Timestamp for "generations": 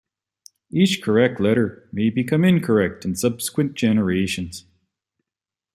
3.75-4.65